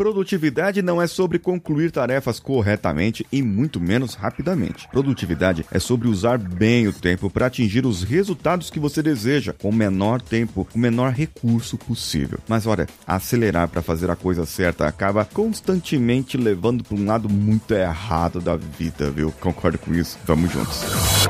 Produtividade 0.00 0.80
não 0.80 1.02
é 1.02 1.06
sobre 1.06 1.38
concluir 1.38 1.90
tarefas 1.90 2.40
corretamente 2.40 3.26
e 3.30 3.42
muito 3.42 3.78
menos 3.78 4.14
rapidamente. 4.14 4.88
Produtividade 4.88 5.66
é 5.70 5.78
sobre 5.78 6.08
usar 6.08 6.38
bem 6.38 6.88
o 6.88 6.92
tempo 6.94 7.28
para 7.28 7.44
atingir 7.44 7.84
os 7.84 8.02
resultados 8.02 8.70
que 8.70 8.80
você 8.80 9.02
deseja 9.02 9.52
com 9.52 9.68
o 9.68 9.74
menor 9.74 10.22
tempo, 10.22 10.66
o 10.74 10.78
menor 10.78 11.12
recurso 11.12 11.76
possível. 11.76 12.38
Mas 12.48 12.66
olha, 12.66 12.88
acelerar 13.06 13.68
para 13.68 13.82
fazer 13.82 14.10
a 14.10 14.16
coisa 14.16 14.46
certa 14.46 14.86
acaba 14.86 15.22
constantemente 15.22 16.38
levando 16.38 16.82
para 16.82 16.96
um 16.96 17.04
lado 17.04 17.28
muito 17.28 17.74
errado 17.74 18.40
da 18.40 18.56
vida, 18.56 19.10
viu? 19.10 19.30
Concordo 19.32 19.76
com 19.76 19.92
isso. 19.92 20.18
Vamos 20.24 20.50
juntos. 20.50 20.80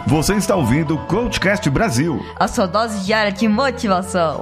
Você 0.06 0.34
está 0.34 0.54
ouvindo 0.54 0.94
o 0.94 1.06
Coachcast 1.06 1.68
Brasil. 1.70 2.24
A 2.36 2.46
sua 2.46 2.66
dose 2.66 3.04
diária 3.04 3.32
de 3.32 3.48
motivação. 3.48 4.38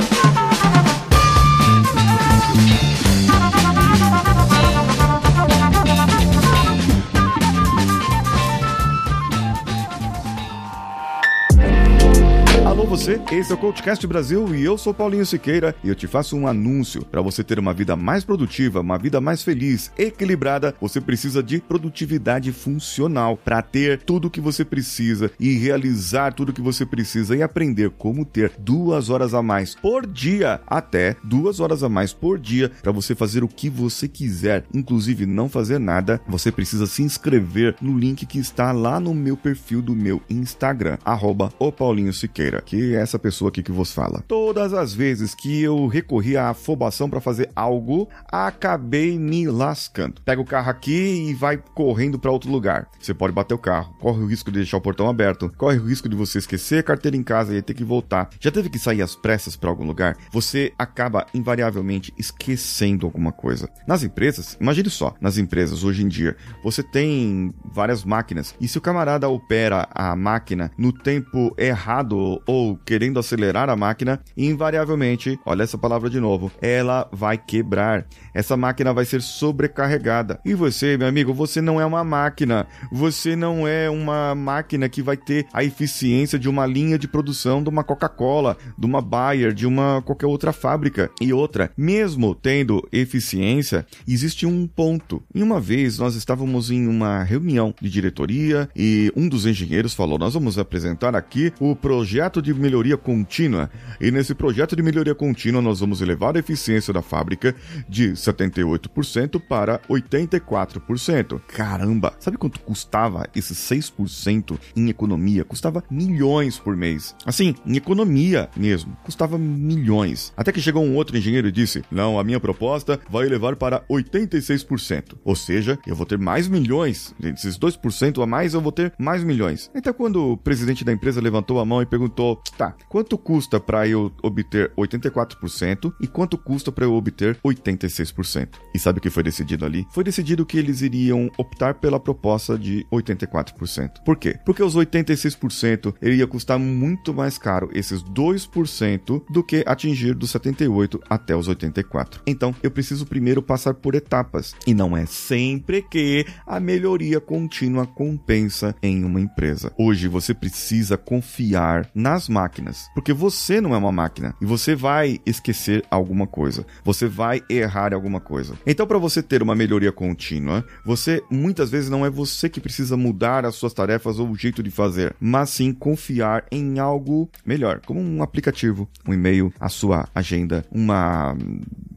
Você, 12.89 13.21
esse 13.33 13.53
é 13.53 13.55
o 13.55 13.59
Coachcast 13.59 14.07
Brasil 14.07 14.55
e 14.55 14.65
eu 14.65 14.79
sou 14.79 14.95
Paulinho 14.95 15.27
Siqueira 15.27 15.77
e 15.85 15.91
eu 15.91 15.95
te 15.95 16.07
faço 16.07 16.35
um 16.35 16.49
anúncio. 16.49 17.05
Para 17.05 17.21
você 17.21 17.45
ter 17.45 17.59
uma 17.59 17.75
vida 17.75 17.95
mais 17.95 18.25
produtiva, 18.25 18.81
uma 18.81 18.97
vida 18.97 19.21
mais 19.21 19.43
feliz, 19.43 19.93
equilibrada, 19.99 20.75
você 20.81 20.99
precisa 20.99 21.43
de 21.43 21.61
produtividade 21.61 22.51
funcional 22.51 23.37
para 23.37 23.61
ter 23.61 24.01
tudo 24.01 24.29
o 24.29 24.31
que 24.31 24.41
você 24.41 24.65
precisa 24.65 25.31
e 25.39 25.53
realizar 25.59 26.33
tudo 26.33 26.49
o 26.49 26.53
que 26.53 26.63
você 26.63 26.87
precisa 26.87 27.37
e 27.37 27.43
aprender 27.43 27.91
como 27.91 28.25
ter 28.25 28.53
duas 28.59 29.11
horas 29.11 29.35
a 29.35 29.43
mais 29.43 29.75
por 29.75 30.07
dia, 30.07 30.59
até 30.67 31.15
duas 31.23 31.61
horas 31.61 31.83
a 31.83 31.91
mais 31.91 32.15
por 32.15 32.39
dia 32.39 32.73
para 32.83 32.91
você 32.91 33.15
fazer 33.15 33.45
o 33.45 33.49
que 33.49 33.69
você 33.69 34.09
quiser, 34.09 34.65
inclusive 34.73 35.27
não 35.27 35.47
fazer 35.51 35.79
nada. 35.79 36.23
Você 36.27 36.51
precisa 36.51 36.87
se 36.87 37.03
inscrever 37.03 37.77
no 37.83 37.99
link 37.99 38.25
que 38.25 38.39
está 38.39 38.73
lá 38.73 38.99
no 38.99 39.13
meu 39.13 39.37
perfil 39.37 39.83
do 39.83 39.95
meu 39.95 40.23
Instagram, 40.31 40.97
arroba 41.05 41.53
o 41.59 41.71
Paulinho 41.71 42.15
Siqueira 42.15 42.63
que 42.63 42.78
é 42.95 43.01
essa 43.01 43.19
pessoa 43.19 43.49
aqui 43.49 43.63
que 43.63 43.73
vos 43.73 43.93
fala. 43.93 44.23
Todas 44.27 44.73
as 44.73 44.93
vezes 44.93 45.35
que 45.35 45.63
eu 45.63 45.87
recorri 45.87 46.37
à 46.37 46.51
afobação 46.51 47.09
para 47.09 47.21
fazer 47.21 47.51
algo, 47.55 48.09
acabei 48.31 49.19
me 49.19 49.47
lascando. 49.47 50.21
Pega 50.23 50.41
o 50.41 50.45
carro 50.45 50.71
aqui 50.71 51.29
e 51.29 51.35
vai 51.35 51.57
correndo 51.75 52.19
para 52.19 52.31
outro 52.31 52.51
lugar. 52.51 52.89
Você 53.01 53.15
pode 53.15 53.33
bater 53.33 53.55
o 53.55 53.59
carro, 53.59 53.95
corre 54.01 54.23
o 54.23 54.27
risco 54.27 54.51
de 54.51 54.59
deixar 54.59 54.77
o 54.77 54.81
portão 54.81 55.09
aberto, 55.09 55.53
corre 55.57 55.79
o 55.79 55.87
risco 55.87 56.09
de 56.09 56.17
você 56.17 56.39
esquecer 56.39 56.79
a 56.79 56.83
carteira 56.83 57.17
em 57.17 57.23
casa 57.23 57.55
e 57.55 57.63
ter 57.63 57.75
que 57.75 57.85
voltar. 57.85 58.31
Já 58.41 58.51
teve 58.51 58.69
que 58.69 58.79
sair 58.79 59.03
às 59.03 59.15
pressas 59.15 59.57
para 59.57 59.71
algum 59.71 59.87
lugar? 59.87 60.17
Você 60.33 60.73
acaba 60.79 61.27
invariavelmente 61.35 62.13
esquecendo 62.19 63.07
alguma 63.07 63.33
coisa. 63.33 63.69
Nas 63.87 64.03
empresas, 64.03 64.57
imagine 64.61 64.91
só, 64.91 65.15
nas 65.21 65.39
empresas 65.39 65.85
hoje 65.85 66.03
em 66.03 66.09
dia, 66.09 66.37
você 66.63 66.83
tem 66.83 67.53
várias 67.65 68.05
máquinas 68.05 68.55
e 68.61 68.69
se 68.69 68.79
o 68.79 68.81
camarada 68.81 69.29
opera 69.29 69.89
a 69.95 70.15
máquina 70.15 70.71
no 70.77 70.93
tempo 70.93 71.55
errado 71.57 72.41
ou 72.47 72.68
querendo 72.77 73.19
acelerar 73.19 73.69
a 73.71 73.77
máquina, 73.77 74.21
invariavelmente, 74.37 75.39
olha 75.45 75.63
essa 75.63 75.79
palavra 75.79 76.11
de 76.11 76.21
novo, 76.21 76.51
ela 76.61 77.09
vai 77.13 77.39
quebrar. 77.39 78.07
Essa 78.35 78.57
máquina 78.57 78.93
vai 78.93 79.05
ser 79.05 79.23
sobrecarregada. 79.23 80.41
E 80.45 80.55
você, 80.55 80.97
meu 80.97 81.09
amigo, 81.09 81.33
você 81.33 81.61
não 81.61 81.81
é 81.81 81.87
uma 81.87 82.05
máquina. 82.05 82.67
Você 82.93 83.35
não 83.35 83.67
é 83.67 83.89
uma 83.89 84.35
máquina 84.35 84.89
que 84.89 85.03
vai 85.03 85.17
ter 85.17 85.47
a 85.53 85.65
eficiência 85.65 86.39
de 86.39 86.49
uma 86.49 86.67
linha 86.67 86.99
de 86.99 87.09
produção 87.09 87.63
de 87.63 87.69
uma 87.69 87.85
Coca-Cola, 87.85 88.57
de 88.77 88.87
uma 88.87 89.01
Bayer, 89.01 89.53
de 89.53 89.67
uma 89.67 90.03
qualquer 90.03 90.27
outra 90.27 90.53
fábrica. 90.53 91.11
E 91.21 91.33
outra, 91.33 91.71
mesmo 91.77 92.35
tendo 92.35 92.87
eficiência, 92.93 93.87
existe 94.07 94.47
um 94.47 94.67
ponto. 94.67 95.23
E 95.35 95.43
uma 95.43 95.61
vez 95.61 95.99
nós 95.99 96.15
estávamos 96.15 96.71
em 96.71 96.87
uma 96.87 97.23
reunião 97.23 97.75
de 97.81 97.91
diretoria 97.91 98.69
e 98.77 99.13
um 99.17 99.29
dos 99.29 99.47
engenheiros 99.47 99.95
falou: 99.95 100.19
"Nós 100.19 100.35
vamos 100.35 100.59
apresentar 100.59 101.15
aqui 101.15 101.53
o 101.61 101.75
projeto 101.75 102.41
de 102.41 102.53
melhoria 102.59 102.97
contínua. 102.97 103.71
E 104.01 104.11
nesse 104.11 104.35
projeto 104.35 104.77
de 104.77 104.83
melhoria 104.83 105.15
contínua, 105.15 105.63
nós 105.63 105.81
vamos 105.81 106.01
elevar 106.01 106.37
a 106.37 106.41
eficiência 106.41 106.93
da 106.93 107.03
fábrica 107.03 107.55
de 107.89 108.13
78% 108.13 109.41
para 109.41 109.79
84%. 109.89 111.41
Caramba! 111.49 112.15
Sabe 112.19 112.37
quanto 112.37 112.61
custava 112.61 113.27
esses 113.35 113.59
6% 113.59 114.59
em 114.77 114.89
economia? 114.89 115.45
Custava 115.45 115.83
milhões 115.91 116.59
por 116.59 116.77
mês. 116.77 117.15
Assim, 117.25 117.55
em 117.67 117.77
economia 117.77 118.49
mesmo. 118.57 118.97
Custava 119.05 119.39
milhões. 119.39 120.33
Até 120.37 120.53
que 120.53 120.61
chegou 120.61 120.85
um 120.85 120.97
outro 120.97 121.17
engenheiro 121.17 121.49
e 121.49 121.53
disse: 121.53 121.83
Não, 121.91 122.19
a 122.19 122.25
minha 122.25 122.41
proposta 122.41 123.01
vai 123.11 123.27
elevar 123.27 123.57
para 123.57 123.83
86%. 123.89 125.17
Ou 125.25 125.35
seja, 125.35 125.79
eu 125.87 125.95
vou 125.95 126.07
ter 126.07 126.19
mais 126.19 126.49
milhões. 126.49 127.15
Esses 127.23 127.59
2% 127.59 128.23
a 128.23 128.27
mais, 128.27 128.55
eu 128.55 128.61
vou 128.61 128.73
ter 128.73 128.93
mais 128.99 129.23
milhões. 129.25 129.71
Então, 129.75 129.93
quando 129.93 130.33
o 130.33 130.37
presidente 130.37 130.85
da 130.85 130.93
empresa 130.93 131.21
levantou 131.21 131.61
a 131.61 131.65
mão 131.65 131.83
e 131.83 131.87
perguntou: 131.87 132.43
tá, 132.51 132.75
quanto 132.89 133.17
custa 133.17 133.61
para 133.61 133.87
eu 133.87 134.13
obter 134.23 134.73
84% 134.77 135.93
e 136.01 136.07
quanto 136.07 136.39
custa 136.39 136.71
para 136.73 136.85
eu 136.85 136.95
obter 136.95 137.39
86%? 137.45 138.49
E 138.75 138.79
sabe 138.79 138.99
o 138.99 139.03
que 139.03 139.11
foi 139.11 139.23
decidido 139.23 139.65
ali? 139.65 139.87
Foi 139.91 140.05
decidido 140.05 140.47
que 140.47 140.59
eles 140.59 140.83
iriam 140.83 141.31
optar 141.37 141.75
pela 141.75 142.01
proposta 142.01 142.59
de 142.59 142.87
84%. 142.93 144.03
Por 144.05 144.17
quê? 144.17 144.39
Porque 144.45 144.63
os 144.63 144.77
86% 144.77 145.95
iria 146.03 146.27
custar 146.27 146.59
muito 146.59 147.13
mais 147.15 147.39
caro 147.39 147.71
esses 147.73 148.03
2% 148.03 149.23
do 149.31 149.43
que 149.43 149.65
atingir 149.67 150.15
dos 150.15 150.31
78 150.31 151.01
até 151.09 151.37
os 151.37 151.49
84. 151.49 152.23
Então, 152.27 152.55
eu 152.63 152.71
preciso 152.71 153.07
primeiro 153.07 153.43
passar 153.43 153.75
por 153.75 153.95
etapas 153.95 154.55
e 154.67 154.75
não 154.75 154.97
é 154.97 155.07
sempre 155.07 155.83
que 155.83 156.27
a 156.47 156.61
melhoria 156.61 157.21
contínua 157.21 157.87
compensa 157.87 158.75
em 158.83 159.05
uma 159.05 159.21
empresa. 159.21 159.73
Hoje 159.79 160.09
você 160.09 160.35
precisa 160.35 160.97
confiar 160.97 161.89
nas 161.95 162.29
máquinas, 162.39 162.89
porque 162.95 163.13
você 163.13 163.61
não 163.61 163.75
é 163.75 163.79
uma 163.79 163.91
máquina 163.91 164.33
e 164.41 164.47
você 164.47 164.77
vai 164.77 165.19
esquecer 165.27 165.85
alguma 165.91 166.25
coisa, 166.25 166.65
você 166.85 167.09
vai 167.09 167.43
errar 167.51 167.93
alguma 167.93 168.21
coisa. 168.21 168.55
Então, 168.65 168.87
para 168.87 168.97
você 168.97 169.21
ter 169.21 169.43
uma 169.43 169.57
melhoria 169.57 169.91
contínua, 169.91 170.65
você 170.87 171.21
muitas 171.29 171.69
vezes 171.69 171.91
não 171.91 172.07
é 172.07 172.11
você 172.11 172.49
que 172.49 172.61
precisa 172.61 172.97
mudar 172.97 173.45
as 173.45 173.57
suas 173.57 173.75
tarefas 173.75 174.21
ou 174.21 174.31
o 174.31 174.37
jeito 174.37 174.63
de 174.63 174.71
fazer, 174.71 175.17
mas 175.19 175.51
sim 175.51 175.73
confiar 175.73 176.45
em 176.53 176.79
algo 176.79 177.29
melhor, 177.45 177.81
como 177.85 178.01
um 178.01 178.23
aplicativo, 178.23 178.89
um 179.07 179.13
e-mail, 179.13 179.53
a 179.59 179.69
sua 179.69 180.09
agenda, 180.15 180.65
uma 180.71 181.37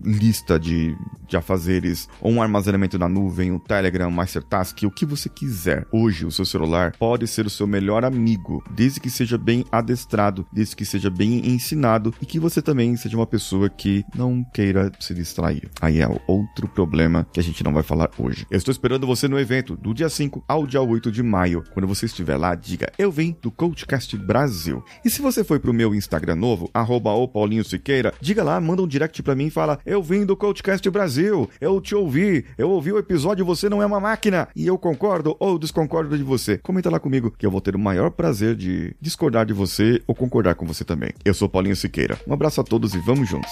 lista 0.03 0.59
de, 0.59 0.96
de 1.28 1.38
afazeres, 1.38 2.09
ou 2.19 2.31
um 2.31 2.41
armazenamento 2.41 2.97
na 2.97 3.08
nuvem, 3.08 3.52
um 3.52 3.59
Telegram, 3.59 4.08
um 4.08 4.12
Mastertask, 4.12 4.84
o 4.84 4.91
que 4.91 5.06
você 5.06 5.29
quiser. 5.29 5.85
Hoje, 5.91 6.25
o 6.25 6.31
seu 6.31 6.46
celular 6.46 6.94
pode 6.97 7.28
ser 7.28 7.46
o 7.46 7.50
seu 7.50 7.68
melhor 7.68 8.03
amigo, 8.03 8.63
desde 8.72 9.00
que 9.00 9.09
seja 9.09 9.38
bem 9.38 9.63
adestrado, 9.72 10.31
desde 10.52 10.75
que 10.75 10.86
seja 10.86 11.09
bem 11.09 11.47
ensinado 11.50 12.14
e 12.22 12.25
que 12.25 12.40
você 12.40 12.62
também 12.62 12.96
seja 12.96 13.18
uma 13.18 13.28
pessoa 13.28 13.69
que 13.69 14.06
não 14.16 14.44
queira 14.44 14.92
se 15.00 15.14
distrair. 15.14 15.69
Aí 15.81 16.02
é 16.02 16.22
outro 16.28 16.68
problema 16.68 17.25
que 17.31 17.40
a 17.40 17.44
gente 17.44 17.64
não 17.64 17.74
vai 17.74 17.84
falar 17.84 18.09
hoje. 18.18 18.46
Eu 18.50 18.58
estou 18.58 18.72
esperando 18.72 19.08
você 19.08 19.28
no 19.28 19.40
evento 19.40 19.75
do 19.75 19.94
dia 19.94 20.09
5 20.09 20.44
ao 20.47 20.66
dia 20.66 20.81
8 20.81 21.12
de 21.12 21.24
maio. 21.24 21.64
Quando 21.74 21.88
você 21.88 22.06
estiver 22.06 22.38
lá, 22.38 22.56
diga: 22.56 22.91
Eu 22.97 23.12
vim 23.12 23.36
do 23.41 23.52
Coachcast 23.52 24.16
Brasil. 24.18 24.84
E 25.03 25.09
se 25.09 25.22
você 25.22 25.44
foi 25.44 25.59
pro 25.59 25.74
meu 25.74 25.94
Instagram 25.96 26.36
novo, 26.36 26.70
arroba 26.74 27.12
o 27.12 27.28
Paulinho 27.28 27.64
Siqueira, 27.64 28.14
diga 28.22 28.44
lá, 28.44 28.59
manda 28.59 28.81
um 28.81 28.88
direct 28.88 29.22
pra 29.24 29.36
mim 29.36 29.47
e 29.47 29.52
fala: 29.52 29.80
Eu 29.86 30.02
vim 30.02 30.25
do 30.25 30.36
Coachcast 30.36 30.88
Brasil, 30.90 31.50
eu 31.59 31.80
te 31.81 31.96
ouvi, 31.96 32.46
eu 32.58 32.70
ouvi 32.70 32.91
o 32.91 32.97
episódio 32.97 33.46
Você 33.46 33.70
Não 33.70 33.81
É 33.81 33.86
Uma 33.86 34.00
Máquina, 34.00 34.47
e 34.56 34.68
eu 34.68 34.78
concordo 34.78 35.36
ou 35.40 35.58
desconcordo 35.58 36.18
de 36.18 36.24
você. 36.24 36.58
Comenta 36.58 36.90
lá 36.90 37.00
comigo 37.00 37.31
que 37.38 37.46
eu 37.46 37.52
vou 37.52 37.62
ter 37.62 37.75
o 37.75 37.80
maior 37.80 38.12
prazer 38.12 38.56
de 38.56 38.96
discordar 39.02 39.46
de 39.46 39.53
você 39.53 40.02
ou 40.08 40.16
concordar 40.22 40.54
com 40.54 40.68
você 40.68 40.86
também. 40.86 41.12
Eu 41.26 41.34
sou 41.34 41.50
Paulinho 41.50 41.76
Siqueira. 41.76 42.20
Um 42.28 42.34
abraço 42.34 42.62
a 42.62 42.64
todos 42.64 42.94
e 42.94 43.00
vamos 43.00 43.28
juntos. 43.28 43.52